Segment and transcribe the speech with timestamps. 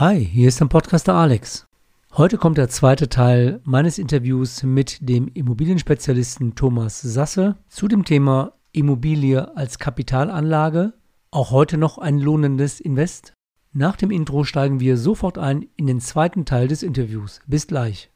[0.00, 1.66] Hi, hier ist der Podcaster Alex.
[2.14, 8.54] Heute kommt der zweite Teil meines Interviews mit dem Immobilienspezialisten Thomas Sasse zu dem Thema
[8.72, 10.94] Immobilie als Kapitalanlage,
[11.30, 13.34] auch heute noch ein lohnendes Invest.
[13.74, 17.42] Nach dem Intro steigen wir sofort ein in den zweiten Teil des Interviews.
[17.46, 18.10] Bis gleich.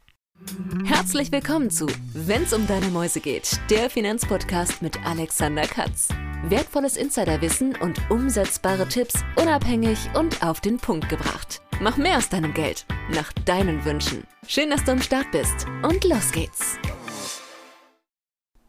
[0.87, 6.09] Herzlich willkommen zu Wenn's um deine Mäuse geht, der Finanzpodcast mit Alexander Katz.
[6.51, 11.63] Wertvolles Insiderwissen und umsetzbare Tipps unabhängig und auf den Punkt gebracht.
[11.81, 12.85] Mach mehr aus deinem Geld,
[13.15, 14.25] nach deinen Wünschen.
[14.47, 16.77] Schön, dass du am Start bist und los geht's.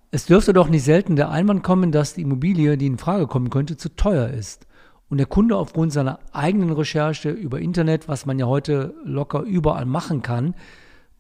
[0.10, 3.50] Es dürfte doch nicht selten der Einwand kommen, dass die Immobilie, die in Frage kommen
[3.50, 4.68] könnte, zu teuer ist.
[5.10, 9.86] Und der Kunde aufgrund seiner eigenen Recherche über Internet, was man ja heute locker überall
[9.86, 10.56] machen kann,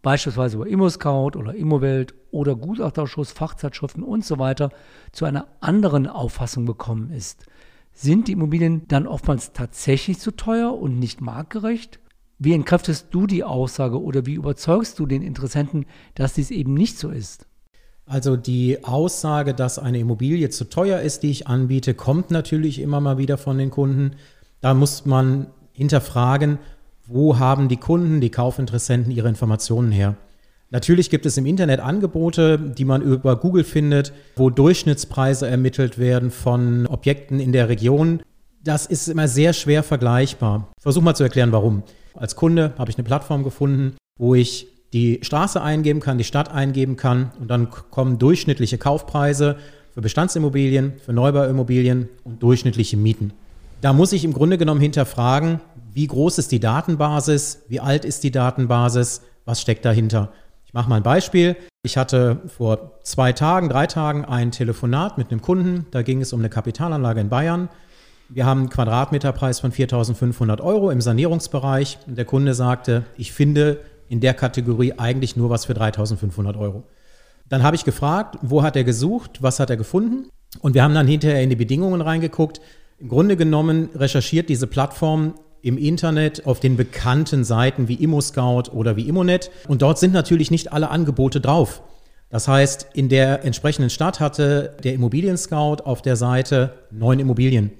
[0.06, 4.70] beispielsweise über ImmoScout oder Immowelt oder Gutachterschuss, Fachzeitschriften und so weiter,
[5.12, 7.48] zu einer anderen Auffassung gekommen ist.
[7.92, 12.00] Sind die Immobilien dann oftmals tatsächlich zu teuer und nicht marktgerecht?
[12.38, 17.00] Wie entkräftest du die Aussage oder wie überzeugst du den Interessenten, dass dies eben nicht
[17.00, 17.48] so ist?
[18.06, 23.02] Also die Aussage, dass eine Immobilie zu teuer ist, die ich anbiete, kommt natürlich immer
[23.02, 24.18] mal wieder von den Kunden.
[24.62, 26.60] Da muss man hinterfragen,
[27.08, 30.16] wo haben die Kunden, die Kaufinteressenten ihre Informationen her?
[30.72, 36.32] Natürlich gibt es im Internet Angebote, die man über Google findet, wo Durchschnittspreise ermittelt werden
[36.32, 38.22] von Objekten in der Region.
[38.64, 40.70] Das ist immer sehr schwer vergleichbar.
[40.78, 41.84] Ich versuche mal zu erklären, warum.
[42.16, 46.52] Als Kunde habe ich eine Plattform gefunden, wo ich die Straße eingeben kann, die Stadt
[46.52, 49.58] eingeben kann und dann kommen durchschnittliche Kaufpreise
[49.94, 53.34] für Bestandsimmobilien, für Neubauimmobilien und durchschnittliche Mieten.
[53.86, 55.62] Da muss ich im Grunde genommen hinterfragen,
[55.94, 60.32] wie groß ist die Datenbasis, wie alt ist die Datenbasis, was steckt dahinter.
[60.66, 61.56] Ich mache mal ein Beispiel.
[61.84, 65.86] Ich hatte vor zwei Tagen, drei Tagen ein Telefonat mit einem Kunden.
[65.92, 67.70] Da ging es um eine Kapitalanlage in Bayern.
[68.28, 72.00] Wir haben einen Quadratmeterpreis von 4.500 Euro im Sanierungsbereich.
[72.08, 76.86] Und der Kunde sagte, ich finde in der Kategorie eigentlich nur was für 3.500 Euro.
[77.50, 80.32] Dann habe ich gefragt, wo hat er gesucht, was hat er gefunden?
[80.62, 82.62] Und wir haben dann hinterher in die Bedingungen reingeguckt.
[82.98, 88.96] Im Grunde genommen recherchiert diese Plattform im Internet auf den bekannten Seiten wie ImmoScout oder
[88.96, 89.52] wie Immonet.
[89.68, 91.82] Und dort sind natürlich nicht alle Angebote drauf.
[92.30, 97.72] Das heißt, in der entsprechenden Stadt hatte der Immobilien-Scout auf der Seite neun Immobilien.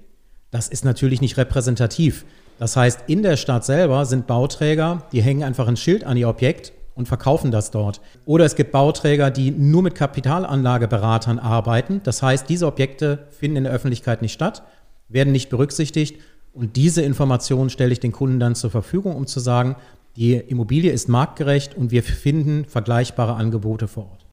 [0.52, 2.26] Das ist natürlich nicht repräsentativ.
[2.60, 6.28] Das heißt, in der Stadt selber sind Bauträger, die hängen einfach ein Schild an ihr
[6.28, 8.02] Objekt und verkaufen das dort.
[8.26, 12.02] Oder es gibt Bauträger, die nur mit Kapitalanlageberatern arbeiten.
[12.04, 14.64] Das heißt, diese Objekte finden in der Öffentlichkeit nicht statt,
[15.08, 16.20] werden nicht berücksichtigt
[16.54, 19.76] und diese Informationen stelle ich den Kunden dann zur Verfügung, um zu sagen,
[20.16, 24.26] die Immobilie ist marktgerecht und wir finden vergleichbare Angebote vor Ort.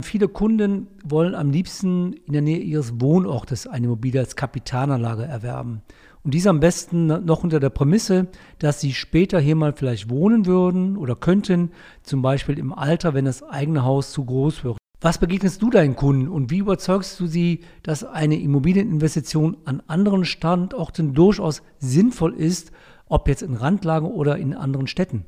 [0.00, 5.82] Viele Kunden wollen am liebsten in der Nähe ihres Wohnortes eine Immobilie als Kapitalanlage erwerben.
[6.22, 8.28] Und dies am besten noch unter der Prämisse,
[8.60, 11.72] dass sie später hier mal vielleicht wohnen würden oder könnten,
[12.04, 14.78] zum Beispiel im Alter, wenn das eigene Haus zu groß wird.
[15.00, 20.24] Was begegnest du deinen Kunden und wie überzeugst du sie, dass eine Immobilieninvestition an anderen
[20.24, 22.72] Standorten durchaus sinnvoll ist,
[23.06, 25.24] ob jetzt in Randlagen oder in anderen Städten?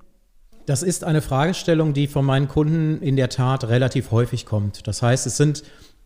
[0.67, 4.89] Das ist eine Fragestellung, die von meinen Kunden in der Tat relativ häufig kommt.
[4.89, 5.63] Das heißt, es sind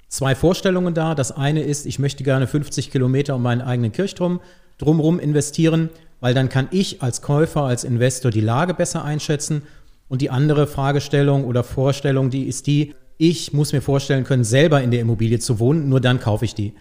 [0.09, 1.15] zwei Vorstellungen da.
[1.15, 4.41] Das eine ist, ich möchte gerne 50 Kilometer um meinen eigenen Kirchturm
[4.77, 5.89] drumherum investieren,
[6.21, 9.63] weil dann kann ich als Käufer, als Investor die Lage besser einschätzen.
[10.07, 14.83] Und die andere Fragestellung oder Vorstellung, die ist die, ich muss mir vorstellen können, selber
[14.83, 16.75] in der Immobilie zu wohnen, nur dann kaufe ich die.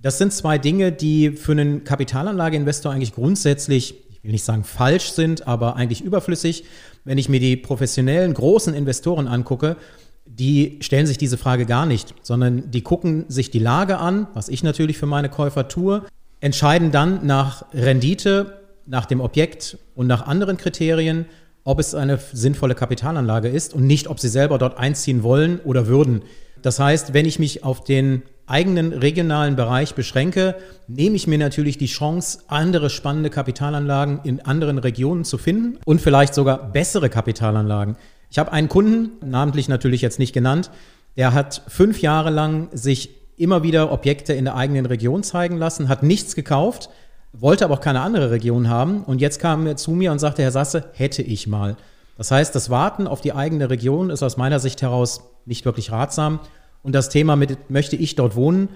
[0.00, 5.10] Das sind zwei Dinge, die für einen Kapitalanlageinvestor eigentlich grundsätzlich, ich will nicht sagen falsch
[5.10, 6.64] sind, aber eigentlich überflüssig.
[7.04, 9.76] Wenn ich mir die professionellen großen Investoren angucke,
[10.24, 14.48] die stellen sich diese Frage gar nicht, sondern die gucken sich die Lage an, was
[14.48, 16.02] ich natürlich für meine Käufer tue,
[16.40, 21.26] entscheiden dann nach Rendite, nach dem Objekt und nach anderen Kriterien
[21.64, 25.86] ob es eine sinnvolle Kapitalanlage ist und nicht, ob sie selber dort einziehen wollen oder
[25.86, 26.22] würden.
[26.62, 30.56] Das heißt, wenn ich mich auf den eigenen regionalen Bereich beschränke,
[30.86, 36.00] nehme ich mir natürlich die Chance, andere spannende Kapitalanlagen in anderen Regionen zu finden und
[36.00, 37.96] vielleicht sogar bessere Kapitalanlagen.
[38.30, 40.70] Ich habe einen Kunden, namentlich natürlich jetzt nicht genannt,
[41.16, 45.88] der hat fünf Jahre lang sich immer wieder Objekte in der eigenen Region zeigen lassen,
[45.88, 46.90] hat nichts gekauft,
[47.32, 49.04] wollte aber auch keine andere Region haben.
[49.04, 51.76] Und jetzt kam er zu mir und sagte, Herr Sasse, hätte ich mal.
[52.16, 55.92] Das heißt, das Warten auf die eigene Region ist aus meiner Sicht heraus nicht wirklich
[55.92, 56.40] ratsam.
[56.82, 58.68] Und das Thema mit, möchte ich dort wohnen,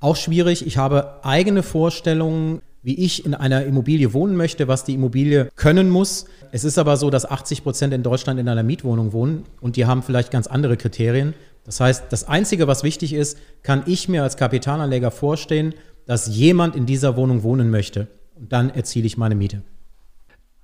[0.00, 0.66] auch schwierig.
[0.66, 5.88] Ich habe eigene Vorstellungen, wie ich in einer Immobilie wohnen möchte, was die Immobilie können
[5.88, 6.26] muss.
[6.52, 9.86] Es ist aber so, dass 80 Prozent in Deutschland in einer Mietwohnung wohnen und die
[9.86, 11.34] haben vielleicht ganz andere Kriterien.
[11.64, 15.74] Das heißt, das Einzige, was wichtig ist, kann ich mir als Kapitalanleger vorstellen,
[16.06, 18.08] dass jemand in dieser Wohnung wohnen möchte.
[18.34, 19.62] Und dann erziele ich meine Miete.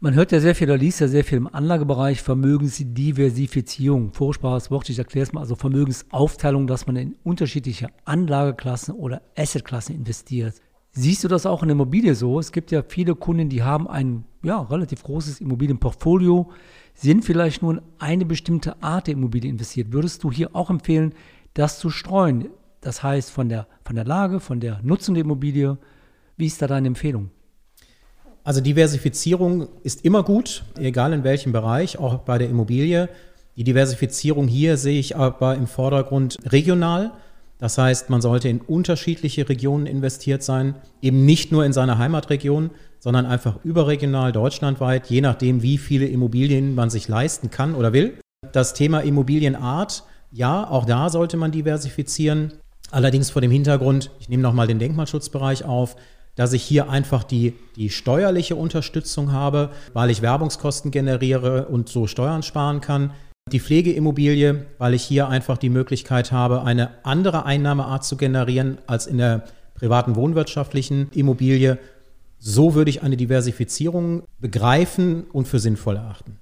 [0.02, 4.14] Man hört ja sehr viel, oder liest ja sehr viel im Anlagebereich Vermögensdiversifizierung.
[4.14, 9.94] Furchtbares Wort, ich erkläre es mal, also Vermögensaufteilung, dass man in unterschiedliche Anlageklassen oder Assetklassen
[9.94, 10.54] investiert.
[10.92, 12.40] Siehst du das auch in der Immobilie so?
[12.40, 16.50] Es gibt ja viele Kunden, die haben ein ja, relativ großes Immobilienportfolio,
[16.94, 19.92] sind vielleicht nur in eine bestimmte Art der Immobilie investiert.
[19.92, 21.12] Würdest du hier auch empfehlen,
[21.52, 22.48] das zu streuen?
[22.80, 25.78] Das heißt, von der, von der Lage, von der Nutzung der Immobilie.
[26.36, 27.30] Wie ist da deine Empfehlung?
[28.42, 33.10] Also Diversifizierung ist immer gut, egal in welchem Bereich, auch bei der Immobilie.
[33.56, 37.12] Die Diversifizierung hier sehe ich aber im Vordergrund regional.
[37.58, 42.70] Das heißt, man sollte in unterschiedliche Regionen investiert sein, eben nicht nur in seiner Heimatregion,
[42.98, 48.14] sondern einfach überregional, deutschlandweit, je nachdem, wie viele Immobilien man sich leisten kann oder will.
[48.52, 52.54] Das Thema Immobilienart, ja, auch da sollte man diversifizieren.
[52.90, 55.96] Allerdings vor dem Hintergrund, ich nehme nochmal den Denkmalschutzbereich auf,
[56.34, 62.06] dass ich hier einfach die, die steuerliche Unterstützung habe, weil ich Werbungskosten generiere und so
[62.06, 63.12] Steuern sparen kann.
[63.52, 69.06] Die Pflegeimmobilie, weil ich hier einfach die Möglichkeit habe, eine andere Einnahmeart zu generieren als
[69.06, 69.44] in der
[69.74, 71.78] privaten wohnwirtschaftlichen Immobilie.
[72.38, 76.39] So würde ich eine Diversifizierung begreifen und für sinnvoll erachten.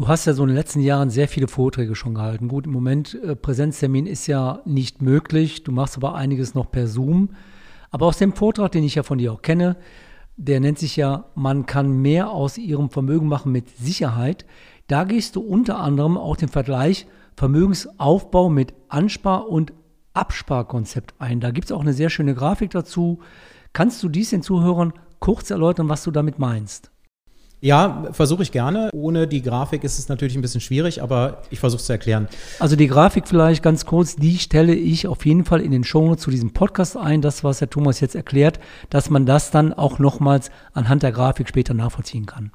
[0.00, 2.48] Du hast ja so in den letzten Jahren sehr viele Vorträge schon gehalten.
[2.48, 5.62] Gut, im Moment äh, Präsenztermin ist ja nicht möglich.
[5.62, 7.32] Du machst aber einiges noch per Zoom.
[7.90, 9.76] Aber aus dem Vortrag, den ich ja von dir auch kenne,
[10.38, 14.46] der nennt sich ja, man kann mehr aus ihrem Vermögen machen mit Sicherheit.
[14.86, 17.06] Da gehst du unter anderem auch den Vergleich
[17.36, 19.74] Vermögensaufbau mit Anspar- und
[20.14, 21.40] Absparkonzept ein.
[21.40, 23.18] Da gibt es auch eine sehr schöne Grafik dazu.
[23.74, 26.90] Kannst du dies den Zuhörern kurz erläutern, was du damit meinst?
[27.62, 28.88] Ja, versuche ich gerne.
[28.92, 32.26] Ohne die Grafik ist es natürlich ein bisschen schwierig, aber ich versuche es zu erklären.
[32.58, 36.24] Also die Grafik vielleicht ganz kurz, die stelle ich auf jeden Fall in den Shownotes
[36.24, 39.98] zu diesem Podcast ein, das, was Herr Thomas jetzt erklärt, dass man das dann auch
[39.98, 42.50] nochmals anhand der Grafik später nachvollziehen kann.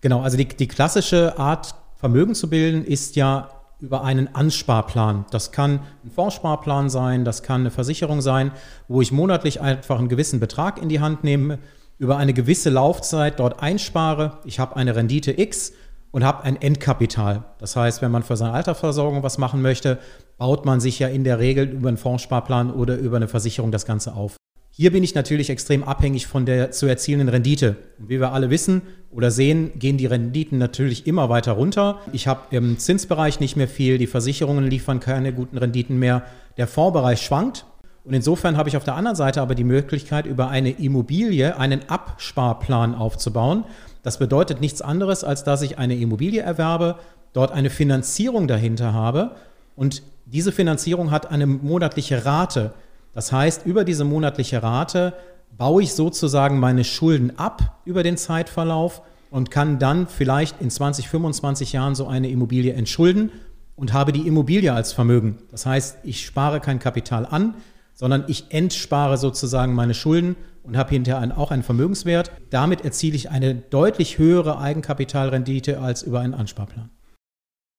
[0.00, 3.48] Genau, also die, die klassische Art, Vermögen zu bilden, ist ja
[3.80, 5.26] über einen Ansparplan.
[5.30, 8.52] Das kann ein Fondssparplan sein, das kann eine Versicherung sein,
[8.88, 11.58] wo ich monatlich einfach einen gewissen Betrag in die Hand nehme,
[11.98, 15.72] über eine gewisse Laufzeit dort einspare, ich habe eine Rendite X
[16.10, 17.44] und habe ein Endkapital.
[17.58, 19.98] Das heißt, wenn man für seine Altersversorgung was machen möchte,
[20.38, 23.86] baut man sich ja in der Regel über einen Fondssparplan oder über eine Versicherung das
[23.86, 24.36] Ganze auf.
[24.70, 27.76] Hier bin ich natürlich extrem abhängig von der zu erzielenden Rendite.
[27.98, 32.00] Und wie wir alle wissen oder sehen, gehen die Renditen natürlich immer weiter runter.
[32.12, 36.24] Ich habe im Zinsbereich nicht mehr viel, die Versicherungen liefern keine guten Renditen mehr.
[36.58, 37.64] Der Fondsbereich schwankt
[38.06, 41.88] und insofern habe ich auf der anderen Seite aber die Möglichkeit, über eine Immobilie einen
[41.88, 43.64] Absparplan aufzubauen.
[44.04, 46.96] Das bedeutet nichts anderes, als dass ich eine Immobilie erwerbe,
[47.32, 49.32] dort eine Finanzierung dahinter habe
[49.74, 52.72] und diese Finanzierung hat eine monatliche Rate.
[53.12, 55.12] Das heißt, über diese monatliche Rate
[55.56, 61.08] baue ich sozusagen meine Schulden ab über den Zeitverlauf und kann dann vielleicht in 20,
[61.08, 63.30] 25 Jahren so eine Immobilie entschulden
[63.74, 65.38] und habe die Immobilie als Vermögen.
[65.50, 67.54] Das heißt, ich spare kein Kapital an,
[67.96, 72.30] sondern ich entspare sozusagen meine Schulden und habe hinterher auch einen Vermögenswert.
[72.50, 76.90] Damit erziele ich eine deutlich höhere Eigenkapitalrendite als über einen Ansparplan.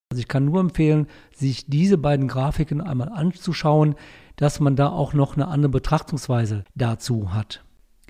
[0.10, 3.96] Also ich kann nur empfehlen, sich diese beiden Grafiken einmal anzuschauen,
[4.38, 7.64] dass man da auch noch eine andere Betrachtungsweise dazu hat.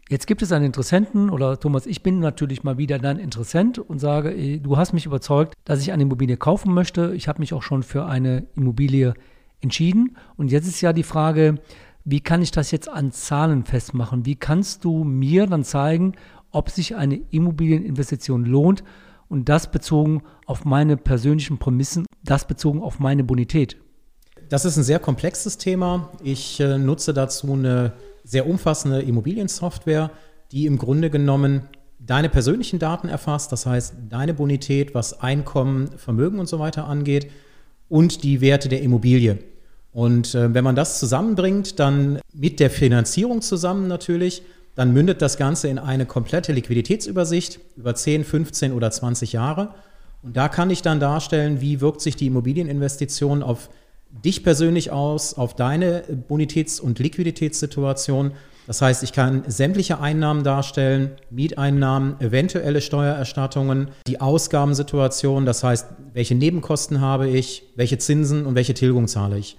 [0.09, 3.99] Jetzt gibt es einen Interessenten oder Thomas, ich bin natürlich mal wieder dein Interessent und
[3.99, 7.13] sage, du hast mich überzeugt, dass ich eine Immobilie kaufen möchte.
[7.13, 9.15] Ich habe mich auch schon für eine Immobilie
[9.59, 10.15] entschieden.
[10.37, 11.55] Und jetzt ist ja die Frage,
[12.09, 14.25] wie kann ich das jetzt an Zahlen festmachen?
[14.25, 16.13] Wie kannst du mir dann zeigen,
[16.51, 18.85] ob sich eine Immobilieninvestition lohnt
[19.27, 23.75] und das bezogen auf meine persönlichen Prämissen, das bezogen auf meine Bonität?
[24.47, 26.09] Das ist ein sehr komplexes Thema.
[26.23, 27.91] Ich äh, nutze dazu eine
[28.23, 30.09] sehr umfassende Immobiliensoftware,
[30.53, 31.63] die im Grunde genommen
[31.99, 37.29] deine persönlichen Daten erfasst, das heißt deine Bonität, was Einkommen, Vermögen und so weiter angeht
[37.89, 39.39] und die Werte der Immobilie.
[39.97, 44.43] Und äh, wenn man das zusammenbringt, dann mit der Finanzierung zusammen natürlich,
[44.75, 49.73] dann mündet das Ganze in eine komplette Liquiditätsübersicht über 10, 15 oder 20 Jahre.
[50.21, 53.71] Und da kann ich dann darstellen, wie wirkt sich die Immobilieninvestition auf
[54.23, 58.33] dich persönlich aus, auf deine Bonitäts- und Liquiditätssituation.
[58.67, 66.35] Das heißt, ich kann sämtliche Einnahmen darstellen, Mieteinnahmen, eventuelle Steuererstattungen, die Ausgabensituation, das heißt, welche
[66.35, 69.57] Nebenkosten habe ich, welche Zinsen und welche Tilgung zahle ich.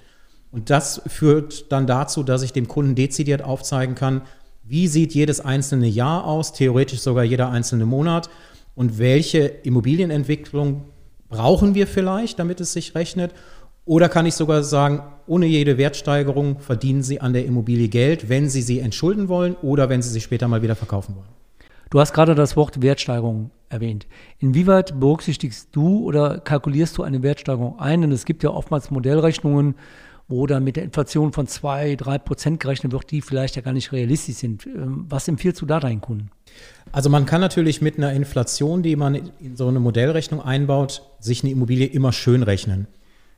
[0.51, 4.23] Und das führt dann dazu, dass ich dem Kunden dezidiert aufzeigen kann,
[4.65, 8.29] wie sieht jedes einzelne Jahr aus, theoretisch sogar jeder einzelne Monat
[8.75, 10.85] und welche Immobilienentwicklung
[11.29, 13.33] brauchen wir vielleicht, damit es sich rechnet.
[13.85, 18.51] Oder kann ich sogar sagen, ohne jede Wertsteigerung verdienen Sie an der Immobilie Geld, wenn
[18.51, 21.29] Sie sie entschulden wollen oder wenn Sie sie später mal wieder verkaufen wollen.
[21.91, 24.07] Du hast gerade das Wort Wertsteigerung erwähnt.
[24.39, 28.03] Inwieweit berücksichtigst du oder kalkulierst du eine Wertsteigerung ein?
[28.03, 29.75] Denn es gibt ja oftmals Modellrechnungen,
[30.29, 33.73] wo dann mit der Inflation von 2, 3 Prozent gerechnet wird, die vielleicht ja gar
[33.73, 34.67] nicht realistisch sind.
[34.67, 36.31] Ähm, was empfiehlst du da deinen Kunden?
[36.93, 41.43] Also man kann natürlich mit einer Inflation, die man in so eine Modellrechnung einbaut, sich
[41.43, 42.87] eine Immobilie immer schön rechnen.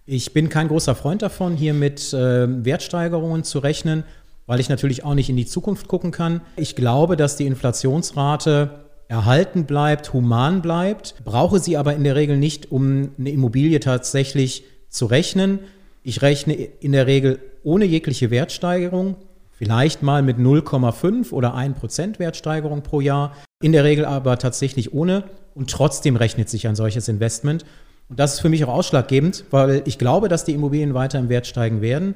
[0.05, 4.03] Ich bin kein großer Freund davon, hier mit äh, Wertsteigerungen zu rechnen,
[4.47, 6.41] weil ich natürlich auch nicht in die Zukunft gucken kann.
[6.57, 12.37] Ich glaube, dass die Inflationsrate erhalten bleibt, human bleibt, brauche sie aber in der Regel
[12.37, 15.61] nicht, um eine Immobilie tatsächlich zu rechnen.
[16.03, 19.17] Ich rechne in der Regel ohne jegliche Wertsteigerung,
[19.51, 25.25] vielleicht mal mit 0,5 oder 1% Wertsteigerung pro Jahr, in der Regel aber tatsächlich ohne
[25.55, 27.67] und trotzdem rechnet sich ein solches Investment.
[28.09, 31.29] Und das ist für mich auch ausschlaggebend, weil ich glaube, dass die Immobilien weiter im
[31.29, 32.15] Wert steigen werden.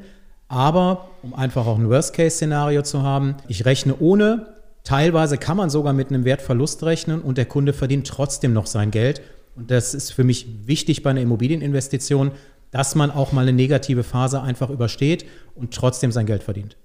[0.49, 5.93] Aber um einfach auch ein Worst-Case-Szenario zu haben, ich rechne ohne, teilweise kann man sogar
[5.93, 9.21] mit einem Wertverlust rechnen und der Kunde verdient trotzdem noch sein Geld.
[9.57, 12.33] Und das ist für mich wichtig bei einer Immobilieninvestition,
[12.75, 16.77] dass man auch mal eine negative Phase einfach übersteht und trotzdem sein Geld verdient.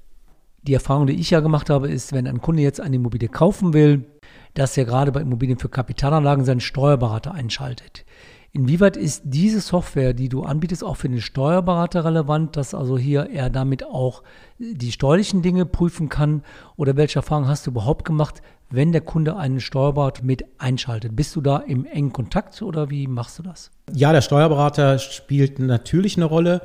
[0.61, 3.73] Die Erfahrung, die ich ja gemacht habe, ist, wenn ein Kunde jetzt eine Immobilie kaufen
[3.73, 4.05] will,
[4.53, 8.05] dass er gerade bei Immobilien für Kapitalanlagen seinen Steuerberater einschaltet.
[8.51, 13.29] Inwieweit ist diese Software, die du anbietest, auch für den Steuerberater relevant, dass also hier
[13.31, 14.23] er damit auch
[14.57, 16.43] die steuerlichen Dinge prüfen kann?
[16.75, 18.41] Oder welche Erfahrungen hast du überhaupt gemacht,
[18.71, 21.15] wenn der Kunde einen Steuerberater mit einschaltet?
[21.15, 23.69] Bist du da im engen Kontakt oder wie machst du das?
[23.93, 26.63] Ja, der Steuerberater spielt natürlich eine Rolle.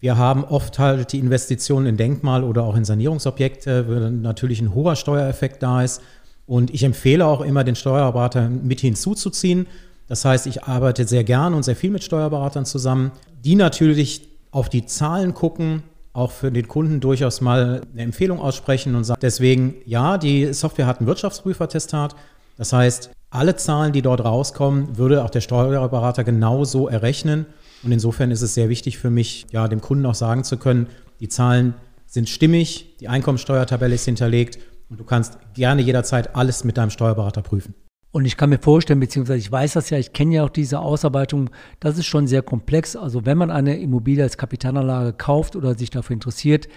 [0.00, 4.74] Wir haben oft halt die Investitionen in Denkmal- oder auch in Sanierungsobjekte, wo natürlich ein
[4.74, 6.02] hoher Steuereffekt da ist.
[6.44, 9.66] Und ich empfehle auch immer, den Steuerberater mit hinzuzuziehen
[10.08, 13.12] das heißt, ich arbeite sehr gern und sehr viel mit Steuerberatern zusammen,
[13.44, 15.82] die natürlich auf die Zahlen gucken,
[16.12, 20.86] auch für den Kunden durchaus mal eine Empfehlung aussprechen und sagen, deswegen, ja, die Software
[20.86, 22.14] hat ein Wirtschaftsprüfertestat.
[22.58, 27.46] Das heißt, alle Zahlen, die dort rauskommen, würde auch der Steuerberater genauso errechnen.
[27.82, 30.88] Und insofern ist es sehr wichtig für mich, ja, dem Kunden auch sagen zu können,
[31.20, 31.74] die Zahlen
[32.06, 34.58] sind stimmig, die Einkommensteuertabelle ist hinterlegt
[34.90, 37.74] und du kannst gerne jederzeit alles mit deinem Steuerberater prüfen.
[38.12, 40.80] Und ich kann mir vorstellen, beziehungsweise ich weiß das ja, ich kenne ja auch diese
[40.80, 41.48] Ausarbeitung,
[41.80, 42.94] das ist schon sehr komplex.
[42.94, 46.68] Also wenn man eine Immobilie als Kapitalanlage kauft oder sich dafür interessiert,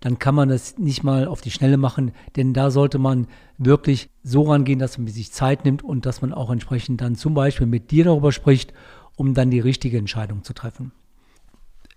[0.00, 4.10] dann kann man das nicht mal auf die Schnelle machen, denn da sollte man wirklich
[4.22, 7.66] so rangehen, dass man sich Zeit nimmt und dass man auch entsprechend dann zum Beispiel
[7.66, 8.74] mit dir darüber spricht,
[9.16, 10.92] um dann die richtige Entscheidung zu treffen.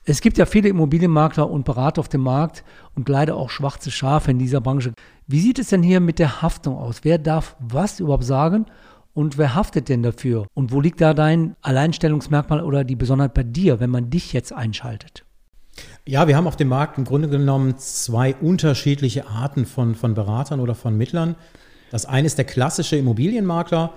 [0.08, 4.30] Es gibt ja viele Immobilienmakler und Berater auf dem Markt und leider auch schwarze Schafe
[4.30, 4.94] in dieser Branche.
[5.26, 7.00] Wie sieht es denn hier mit der Haftung aus?
[7.02, 8.68] Wer darf was überhaupt sagen
[9.16, 10.46] und wer haftet denn dafür?
[10.54, 14.54] Und wo liegt da dein Alleinstellungsmerkmal oder die Besonderheit bei dir, wenn man dich jetzt
[14.54, 15.26] einschaltet?
[16.06, 20.60] Ja, wir haben auf dem Markt im Grunde genommen zwei unterschiedliche Arten von, von Beratern
[20.60, 21.36] oder von Mittlern.
[21.90, 23.92] Das eine ist der klassische Immobilienmakler,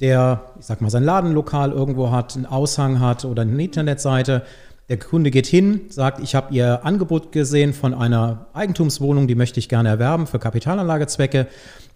[0.00, 4.42] der, ich sag mal, sein Ladenlokal irgendwo hat, einen Aushang hat oder eine Internetseite
[4.88, 9.58] der Kunde geht hin, sagt, ich habe Ihr Angebot gesehen von einer Eigentumswohnung, die möchte
[9.58, 11.46] ich gerne erwerben für Kapitalanlagezwecke.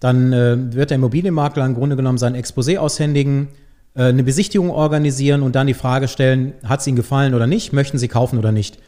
[0.00, 3.48] Dann äh, wird der Immobilienmakler im Grunde genommen sein Exposé aushändigen,
[3.94, 7.74] äh, eine Besichtigung organisieren und dann die Frage stellen, hat es Ihnen gefallen oder nicht,
[7.74, 8.78] möchten Sie kaufen oder nicht.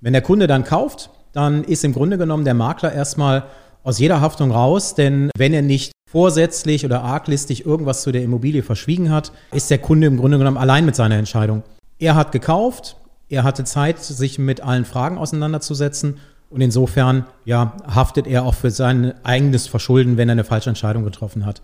[0.00, 3.44] Wenn der Kunde dann kauft, dann ist im Grunde genommen der Makler erstmal
[3.84, 8.62] aus jeder Haftung raus, denn wenn er nicht vorsätzlich oder arglistig irgendwas zu der Immobilie
[8.62, 11.62] verschwiegen hat, ist der Kunde im Grunde genommen allein mit seiner Entscheidung.
[11.98, 12.96] Er hat gekauft,
[13.28, 16.18] er hatte Zeit, sich mit allen Fragen auseinanderzusetzen.
[16.50, 21.04] Und insofern ja, haftet er auch für sein eigenes Verschulden, wenn er eine falsche Entscheidung
[21.04, 21.62] getroffen hat.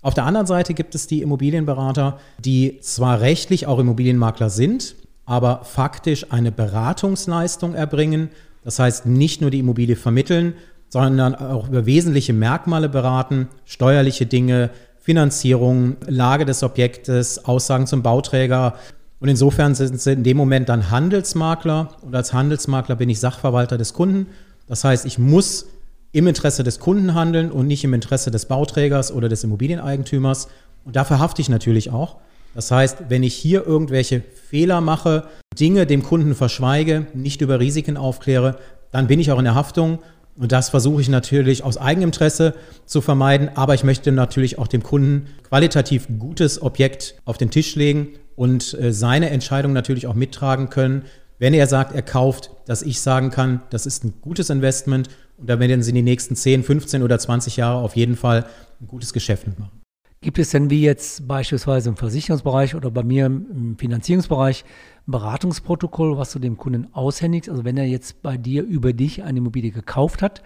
[0.00, 5.60] Auf der anderen Seite gibt es die Immobilienberater, die zwar rechtlich auch Immobilienmakler sind, aber
[5.64, 8.30] faktisch eine Beratungsleistung erbringen.
[8.64, 10.54] Das heißt, nicht nur die Immobilie vermitteln,
[10.88, 18.74] sondern auch über wesentliche Merkmale beraten, steuerliche Dinge, Finanzierung, Lage des Objektes, Aussagen zum Bauträger,
[19.22, 23.78] und insofern sind sie in dem Moment dann Handelsmakler und als Handelsmakler bin ich Sachverwalter
[23.78, 24.26] des Kunden.
[24.66, 25.66] Das heißt, ich muss
[26.10, 30.48] im Interesse des Kunden handeln und nicht im Interesse des Bauträgers oder des Immobilieneigentümers.
[30.84, 32.16] Und dafür hafte ich natürlich auch.
[32.56, 37.96] Das heißt, wenn ich hier irgendwelche Fehler mache, Dinge dem Kunden verschweige, nicht über Risiken
[37.96, 38.58] aufkläre,
[38.90, 40.00] dann bin ich auch in der Haftung.
[40.36, 42.54] Und das versuche ich natürlich aus Eigeninteresse
[42.86, 43.50] zu vermeiden.
[43.54, 48.08] Aber ich möchte natürlich auch dem Kunden qualitativ gutes Objekt auf den Tisch legen
[48.42, 51.04] und äh, seine Entscheidung natürlich auch mittragen können,
[51.38, 55.08] wenn er sagt, er kauft, dass ich sagen kann, das ist ein gutes Investment
[55.38, 58.46] und da werden Sie in den nächsten 10, 15 oder 20 Jahre auf jeden Fall
[58.80, 59.80] ein gutes Geschäft mitmachen.
[60.22, 64.64] Gibt es denn wie jetzt beispielsweise im Versicherungsbereich oder bei mir im Finanzierungsbereich
[65.06, 67.48] ein Beratungsprotokoll, was du dem Kunden aushändigst?
[67.48, 70.42] Also wenn er jetzt bei dir über dich eine Immobilie gekauft hat,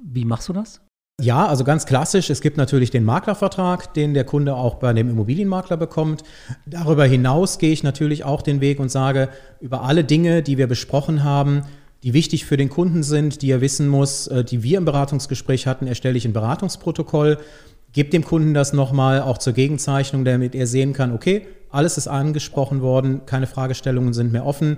[0.00, 0.80] wie machst du das?
[1.18, 2.28] Ja, also ganz klassisch.
[2.28, 6.22] Es gibt natürlich den Maklervertrag, den der Kunde auch bei dem Immobilienmakler bekommt.
[6.66, 9.30] Darüber hinaus gehe ich natürlich auch den Weg und sage,
[9.60, 11.62] über alle Dinge, die wir besprochen haben,
[12.02, 15.66] die wichtig für den Kunden sind, die er wissen muss, äh, die wir im Beratungsgespräch
[15.66, 17.38] hatten, erstelle ich ein Beratungsprotokoll,
[17.94, 22.08] gebe dem Kunden das nochmal auch zur Gegenzeichnung, damit er sehen kann, okay, alles ist
[22.08, 24.76] angesprochen worden, keine Fragestellungen sind mehr offen.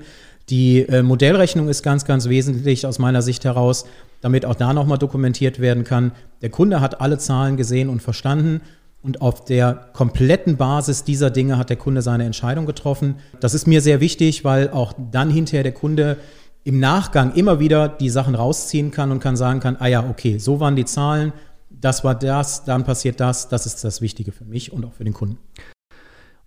[0.50, 3.86] Die äh, Modellrechnung ist ganz, ganz wesentlich aus meiner Sicht heraus,
[4.20, 6.12] damit auch da nochmal dokumentiert werden kann.
[6.42, 8.60] Der Kunde hat alle Zahlen gesehen und verstanden
[9.02, 13.16] und auf der kompletten Basis dieser Dinge hat der Kunde seine Entscheidung getroffen.
[13.40, 16.16] Das ist mir sehr wichtig, weil auch dann hinterher der Kunde
[16.64, 20.38] im Nachgang immer wieder die Sachen rausziehen kann und kann sagen kann, ah ja, okay,
[20.38, 21.32] so waren die Zahlen,
[21.70, 25.04] das war das, dann passiert das, das ist das Wichtige für mich und auch für
[25.04, 25.38] den Kunden.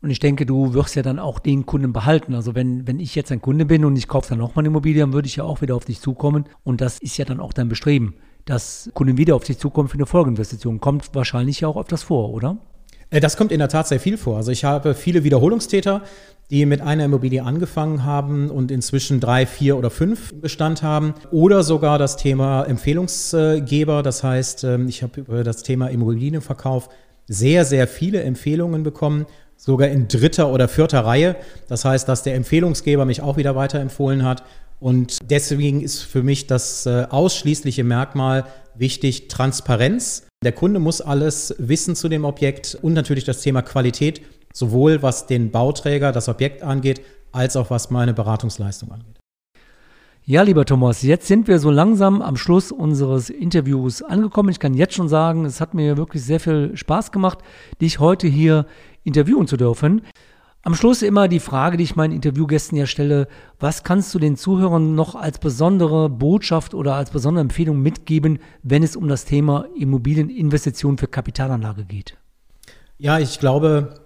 [0.01, 2.33] Und ich denke, du wirst ja dann auch den Kunden behalten.
[2.33, 5.01] Also wenn, wenn ich jetzt ein Kunde bin und ich kaufe dann nochmal eine Immobilie,
[5.01, 6.45] dann würde ich ja auch wieder auf dich zukommen.
[6.63, 8.15] Und das ist ja dann auch dein Bestreben,
[8.45, 10.79] dass Kunden wieder auf dich zukommen für eine Folgeinvestition.
[10.79, 12.57] Kommt wahrscheinlich ja auch öfters vor, oder?
[13.11, 14.37] Äh, das kommt in der Tat sehr viel vor.
[14.37, 16.01] Also ich habe viele Wiederholungstäter,
[16.49, 21.13] die mit einer Immobilie angefangen haben und inzwischen drei, vier oder fünf Bestand haben.
[21.29, 24.01] Oder sogar das Thema Empfehlungsgeber.
[24.01, 26.89] Das heißt, ähm, ich habe über das Thema Immobilienverkauf
[27.27, 29.27] sehr, sehr viele Empfehlungen bekommen
[29.61, 31.35] sogar in dritter oder vierter Reihe.
[31.67, 34.43] Das heißt, dass der Empfehlungsgeber mich auch wieder weiterempfohlen hat.
[34.79, 40.25] Und deswegen ist für mich das äh, ausschließliche Merkmal wichtig, Transparenz.
[40.43, 45.27] Der Kunde muss alles wissen zu dem Objekt und natürlich das Thema Qualität, sowohl was
[45.27, 47.01] den Bauträger, das Objekt angeht,
[47.31, 49.20] als auch was meine Beratungsleistung angeht.
[50.23, 54.49] Ja, lieber Thomas, jetzt sind wir so langsam am Schluss unseres Interviews angekommen.
[54.49, 57.39] Ich kann jetzt schon sagen, es hat mir wirklich sehr viel Spaß gemacht,
[57.81, 58.67] dich heute hier
[59.03, 60.03] interviewen zu dürfen.
[60.61, 63.27] Am Schluss immer die Frage, die ich meinen Interviewgästen ja stelle,
[63.59, 68.83] was kannst du den Zuhörern noch als besondere Botschaft oder als besondere Empfehlung mitgeben, wenn
[68.83, 72.15] es um das Thema Immobilieninvestitionen für Kapitalanlage geht?
[72.99, 74.00] Ja, ich glaube,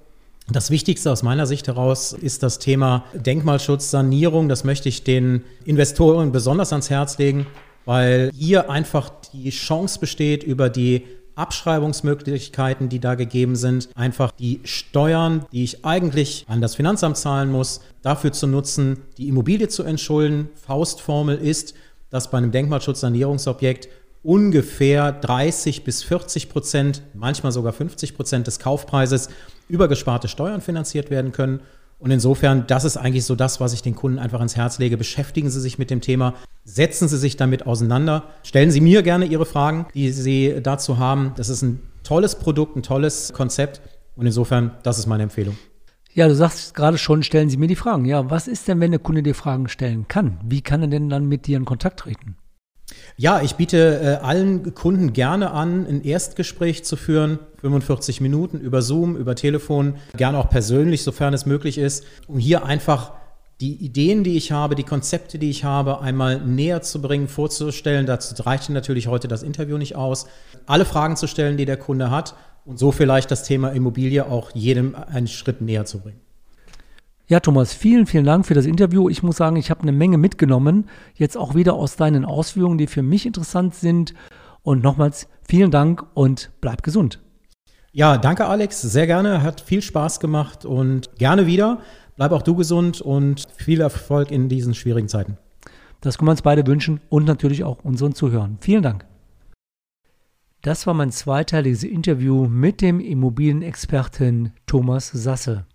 [0.48, 4.48] das Wichtigste aus meiner Sicht heraus ist das Thema Denkmalschutz, Sanierung.
[4.48, 7.48] Das möchte ich den Investoren besonders ans Herz legen,
[7.86, 11.04] weil hier einfach die Chance besteht, über die
[11.34, 17.52] Abschreibungsmöglichkeiten, die da gegeben sind, einfach die Steuern, die ich eigentlich an das Finanzamt zahlen
[17.52, 20.50] muss, dafür zu nutzen, die Immobilie zu entschulden.
[20.56, 21.74] Faustformel ist,
[22.10, 23.90] dass bei einem Denkmalschutzsanierungsobjekt
[24.26, 29.30] ungefähr 30 bis 40 Prozent, manchmal sogar 50 Prozent des Kaufpreises
[29.70, 31.62] über gesparte Steuern finanziert werden können.
[32.00, 34.98] Und insofern, das ist eigentlich so das, was ich den Kunden einfach ins Herz lege.
[34.98, 36.34] Beschäftigen Sie sich mit dem Thema,
[36.66, 38.24] setzen Sie sich damit auseinander.
[38.44, 41.34] Stellen Sie mir gerne Ihre Fragen, die Sie dazu haben.
[41.38, 43.82] Das ist ein tolles Produkt, ein tolles Konzept.
[44.16, 45.56] Und insofern, das ist meine Empfehlung.
[46.14, 48.06] Ja, du sagst gerade schon, stellen Sie mir die Fragen.
[48.06, 50.40] Ja, was ist denn, wenn der Kunde dir Fragen stellen kann?
[50.44, 52.38] Wie kann er denn dann mit dir in Kontakt treten?
[53.18, 58.82] Ja, ich biete äh, allen Kunden gerne an, ein Erstgespräch zu führen, 45 Minuten über
[58.82, 63.14] Zoom, über Telefon, gerne auch persönlich, sofern es möglich ist, um hier einfach
[63.62, 68.06] die Ideen, die ich habe, die Konzepte, die ich habe, einmal näher zu bringen, vorzustellen.
[68.06, 70.28] Dazu reicht natürlich heute das Interview nicht aus.
[70.66, 74.52] Alle Fragen zu stellen, die der Kunde hat und so vielleicht das Thema Immobilie auch
[74.54, 76.25] jedem einen Schritt näher zu bringen.
[77.28, 79.10] Ja, Thomas, vielen, vielen Dank für das Interview.
[79.10, 80.86] Ich muss sagen, ich habe eine Menge mitgenommen,
[81.16, 84.14] jetzt auch wieder aus deinen Ausführungen, die für mich interessant sind.
[84.62, 87.22] Und nochmals vielen Dank und bleib gesund.
[87.92, 91.80] Ja, danke Alex, sehr gerne, hat viel Spaß gemacht und gerne wieder.
[92.16, 95.38] Bleib auch du gesund und viel Erfolg in diesen schwierigen Zeiten.
[96.02, 98.58] Das können wir uns beide wünschen und natürlich auch unseren Zuhörern.
[98.62, 99.06] Vielen Dank.
[100.62, 105.66] Das war mein zweiteiliges Interview mit dem Immobilienexperten Thomas Sasse.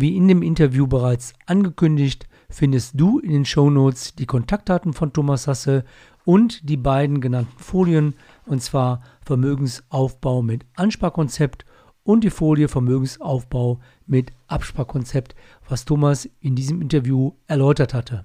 [0.00, 5.46] Wie in dem Interview bereits angekündigt, findest du in den Shownotes die Kontaktdaten von Thomas
[5.46, 5.84] Hasse
[6.24, 8.14] und die beiden genannten Folien,
[8.46, 11.66] und zwar Vermögensaufbau mit Ansparkonzept
[12.02, 15.34] und die Folie Vermögensaufbau mit Absparkonzept,
[15.68, 18.24] was Thomas in diesem Interview erläutert hatte.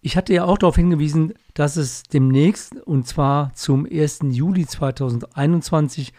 [0.00, 4.22] Ich hatte ja auch darauf hingewiesen, dass es demnächst, und zwar zum 1.
[4.30, 6.12] Juli 2021,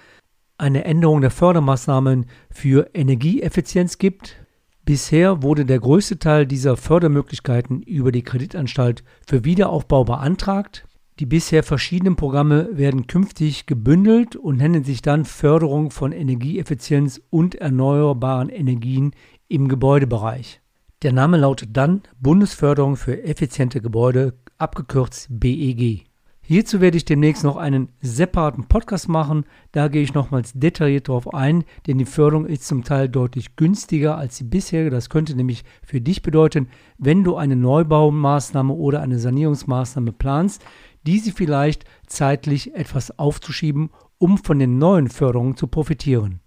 [0.57, 4.44] eine Änderung der Fördermaßnahmen für Energieeffizienz gibt,
[4.85, 10.85] Bisher wurde der größte Teil dieser Fördermöglichkeiten über die Kreditanstalt für Wiederaufbau beantragt.
[11.17, 17.55] Die bisher verschiedenen Programme werden künftig gebündelt und nennen sich dann Förderung von Energieeffizienz und
[17.55, 19.13] erneuerbaren Energien
[19.47, 20.61] im Gebäudebereich.
[21.01, 26.05] Der Name lautet dann Bundesförderung für effiziente Gebäude, abgekürzt BEG.
[26.47, 29.45] Hierzu werde ich demnächst noch einen separaten Podcast machen.
[29.71, 34.15] Da gehe ich nochmals detailliert darauf ein, denn die Förderung ist zum Teil deutlich günstiger
[34.15, 34.91] als die bisherige.
[34.91, 36.67] Das könnte nämlich für dich bedeuten,
[36.99, 40.63] wenn du eine Neubaumaßnahme oder eine Sanierungsmaßnahme planst,
[41.07, 46.41] diese vielleicht zeitlich etwas aufzuschieben, um von den neuen Förderungen zu profitieren.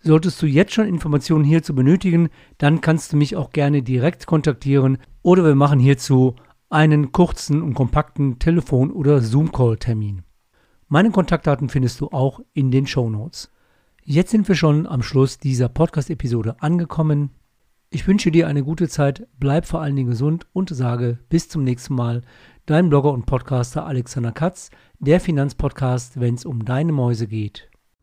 [0.00, 4.98] Solltest du jetzt schon Informationen hierzu benötigen, dann kannst du mich auch gerne direkt kontaktieren
[5.22, 6.34] oder wir machen hierzu
[6.68, 10.22] einen kurzen und kompakten Telefon- oder Zoom-Call-Termin.
[10.88, 13.50] Meine Kontaktdaten findest du auch in den Show Notes.
[14.02, 17.30] Jetzt sind wir schon am Schluss dieser Podcast-Episode angekommen.
[17.90, 21.64] Ich wünsche dir eine gute Zeit, bleib vor allen Dingen gesund und sage bis zum
[21.64, 22.22] nächsten Mal.
[22.66, 27.68] Dein Blogger und Podcaster Alexander Katz, der Finanzpodcast, wenn es um deine Mäuse geht.